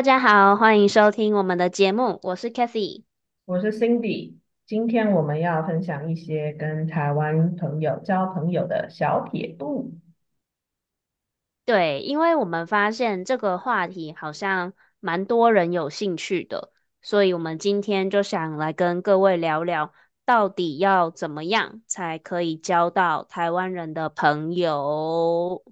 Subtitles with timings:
[0.00, 3.02] 大家好，欢迎收听我们的节目，我是 Kathy，
[3.44, 4.36] 我是 Cindy。
[4.64, 9.92] 今天我们要分享一些跟台湾朋友交朋友的小撇步。
[11.66, 19.92] 对，因为我们发现这个话题好像蛮多人有兴趣的，所以我们今天就想来跟各位聊聊，
[20.24, 25.62] 到底要怎么样才可以交到台湾人的朋友。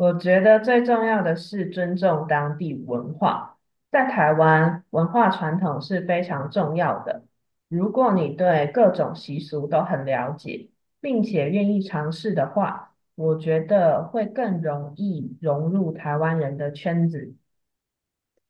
[0.00, 3.58] 我觉得最重要的是尊重当地文化，
[3.90, 7.24] 在台湾文化传统是非常重要的。
[7.68, 10.70] 如果你对各种习俗都很了解，
[11.02, 17.34] 并且愿意尝试的话，我觉得会更容易融入台湾人的圈子。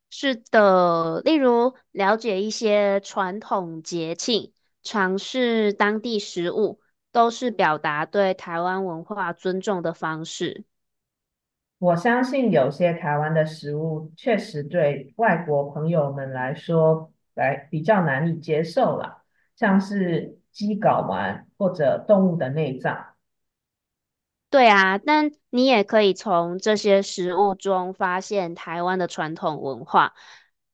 [0.08, 4.52] 是的，例如了解一些传统节庆，
[4.84, 6.78] 尝试当地食物，
[7.10, 10.64] 都是表达对台湾文化尊重的方式。
[11.80, 19.22] 我相信有些台湾的食物确实对外国朋友们来说来比较难以接受了，
[19.56, 23.06] 像是鸡睾丸或者动物的内脏。
[24.50, 30.12] 对啊，但你也可以从这些食物中发现台湾的传统文化。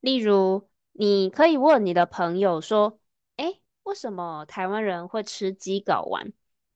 [0.00, 2.98] 例如，你可以问你的朋友说
[3.36, 6.32] ：“诶，为什么台湾人会吃鸡睾丸？”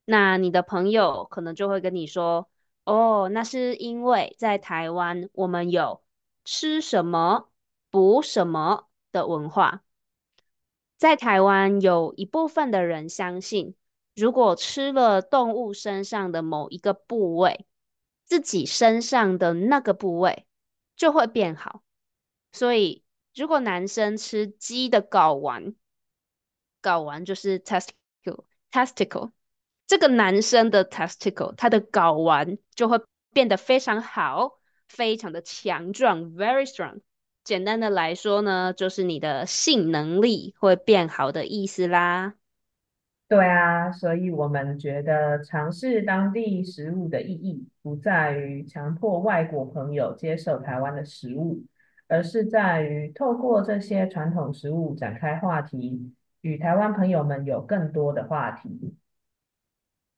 [0.07, 2.49] 那你的朋友可能就会跟你说。
[2.91, 6.03] 哦，那是因为在台湾，我们有
[6.45, 7.49] 吃什么
[7.89, 9.85] 补什么的文化。
[10.97, 13.77] 在台湾，有一部分的人相信，
[14.17, 17.65] 如果吃了动物身上的某一个部位，
[18.25, 20.45] 自己身上的那个部位
[20.97, 21.85] 就会变好。
[22.51, 25.77] 所以，如果男生吃鸡的睾丸，
[26.83, 29.31] 睾丸就是 testicle，testicle。
[29.91, 33.01] 这个男生的 testicle，他的睾丸就会
[33.33, 34.53] 变得非常好，
[34.87, 37.01] 非常的强壮，very strong。
[37.43, 42.35] 简单的来说呢，就是你的性能力会变好的意思啦。
[43.27, 51.65] 对啊，所以我们觉得尝试当地食物的意义，不在于强迫外国朋友接受台湾的食物，
[52.07, 56.13] 而是在于透过这些传统食物展开话题，
[56.43, 58.95] 与台湾朋友们有更多的话题。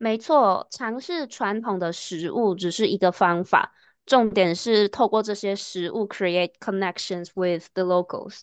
[0.03, 3.73] 没错，尝试传统的食物只是一个方法，
[4.05, 8.41] 重点是透过这些食物 create connections with the locals。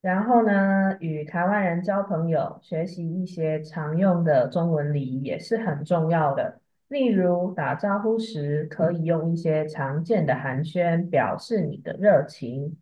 [0.00, 6.60] 然后呢，与台湾人交朋友，学习一些常用的中文礼仪也是很重要的。
[6.86, 12.76] 例如打招呼时，可以用一些常见的寒暄表示你的热情。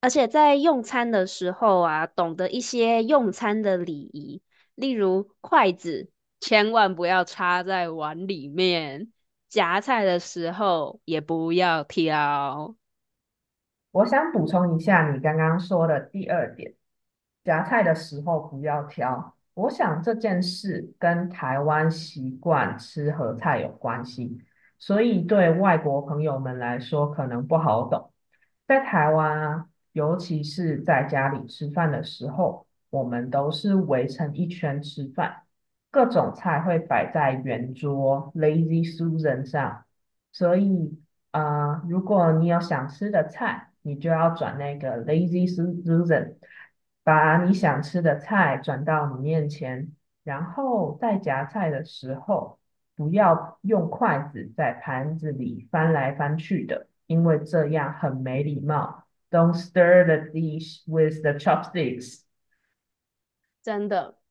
[0.00, 4.42] 而且在用餐的时候啊，懂得一些用餐的礼仪，
[4.74, 6.10] 例如筷子。
[6.42, 9.12] 千万不要插在碗里面，
[9.48, 12.74] 夹菜的时候也不要挑。
[13.92, 16.74] 我想补充一下你刚刚说的第二点，
[17.44, 19.36] 夹菜的时候不要挑。
[19.54, 24.36] 我想这件事跟台湾习惯吃和菜有关系，
[24.80, 28.12] 所以对外国朋友们来说可能不好懂。
[28.66, 35.44] 在台湾啊，尤其是在家里吃饭的时候，我们都是围成一圈吃饭。
[35.92, 39.84] 各种菜会摆在圆桌 Lazy Susan 上，
[40.32, 40.98] 所以
[41.32, 46.36] 啊，如果你有想吃的菜，你就要转那个 Lazy Susan，
[47.04, 49.92] 把你想吃的菜转到你面前，
[50.24, 52.58] 然后在夹菜的时候，
[52.96, 59.04] 不要用筷子在盘子里翻来翻去的，因为这样很没礼貌。
[59.30, 62.22] Don't stir the dish with the chopsticks。
[63.62, 64.21] 真的。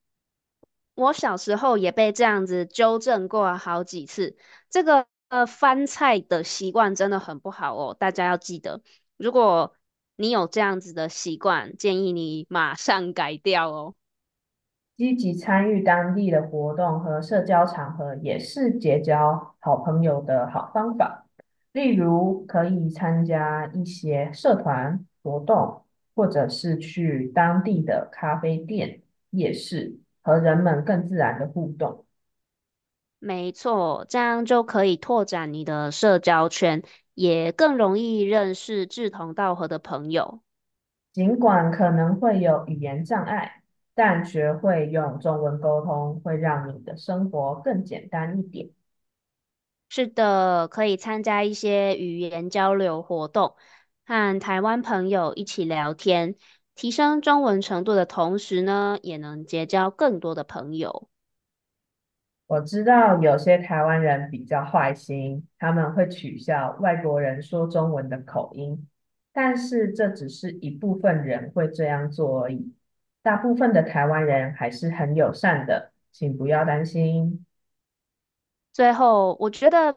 [0.95, 4.35] 我小时候也被这样子纠正过好几次。
[4.69, 8.81] 这个呃翻菜的习惯真的很不好哦，大家要记得，
[9.17, 9.73] 如果
[10.15, 13.95] 你有这样子的习惯，建议你马上改掉哦。
[14.97, 21.25] 积极参与当地的活动和社交场合，也是结交好朋友的好方法。
[21.71, 29.01] 例如，可以参加一些社团活动，或者是去当地的咖啡店、
[29.31, 32.05] 夜市，和人们更自然的互动。
[33.19, 36.81] 没错，这样就可以拓展你的社交圈，
[37.13, 40.41] 也更容易认识志同道合的朋友。
[41.13, 43.61] 尽管可能会有语言障碍，
[43.93, 48.69] 但学会用中文沟通，会让你的生活更简单一点。
[49.89, 53.55] 是的，可以参加一些语言交流活动，
[54.05, 56.35] 和台湾朋友一起聊天，
[56.81, 61.07] 提升中文程度的同时呢，也能结交更多的朋友。
[62.47, 68.87] 我知道有些台湾人比较坏心，他们会取笑外国人说中文的口音，
[69.31, 72.73] 但是这只是一部分人会这样做而已。
[73.21, 77.45] 大部分的台湾人还是很友善的，请不要担心。
[78.73, 79.95] 最后，我觉得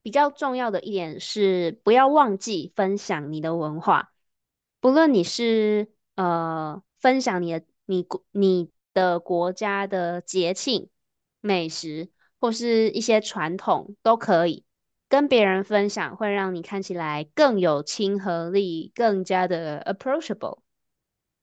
[0.00, 4.10] 比较重要的一点是，不要忘记分享你的文化，
[4.80, 10.88] 不论你是呃分享你的你国你的国家的节庆。
[11.46, 12.08] 美食
[12.40, 14.64] 或是一些传统都可以
[15.10, 20.60] 跟别人分享，会让你看起来更有亲和力，更加的 approachable。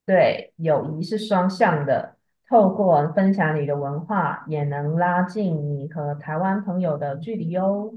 [0.08, 2.18] 对，友谊是双向的，
[2.50, 7.94] 透过分享你的文化，也能拉近你和台湾朋友的距离哦。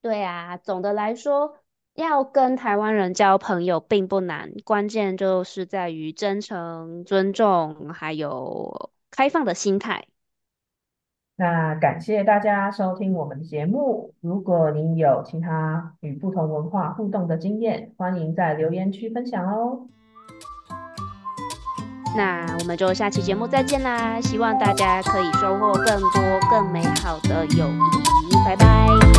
[0.00, 1.58] 对啊，总的来说，
[1.96, 8.90] 要跟台湾人交朋友并不难，关键就是在于真诚、尊重，还有。
[9.08, 10.08] 开放的心态。
[11.36, 14.12] 那感谢大家收听我们的节目。
[14.20, 19.86] 如果您有其他与不同文化互动的经验，欢迎在留言区分享哦。
[22.14, 24.20] 那我们就下期节目再见啦！
[24.20, 26.20] 希望大家可以收获更多
[26.50, 28.44] 更美好的友谊。
[28.44, 29.15] 拜拜。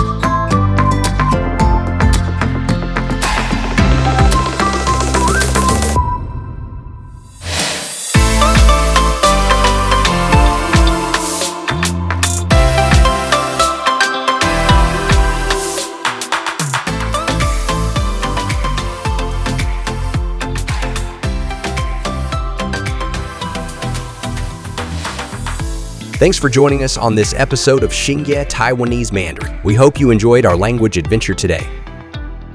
[26.17, 29.59] Thanks for joining us on this episode of Xingye Taiwanese Mandarin.
[29.63, 31.69] We hope you enjoyed our language adventure today.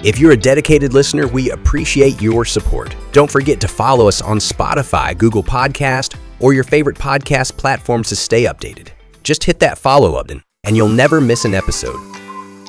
[0.03, 2.97] If you're a dedicated listener, we appreciate your support.
[3.13, 8.17] Don't forget to follow us on Spotify, Google Podcast, or your favorite podcast platforms to
[8.17, 8.89] stay updated.
[9.23, 12.01] Just hit that follow button, and you'll never miss an episode.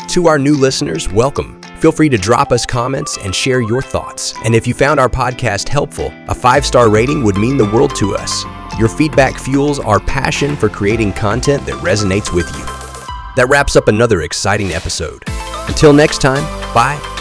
[0.09, 1.59] To our new listeners, welcome.
[1.79, 4.35] Feel free to drop us comments and share your thoughts.
[4.45, 7.95] And if you found our podcast helpful, a five star rating would mean the world
[7.95, 8.45] to us.
[8.79, 12.65] Your feedback fuels our passion for creating content that resonates with you.
[13.35, 15.23] That wraps up another exciting episode.
[15.67, 16.43] Until next time,
[16.73, 17.12] bye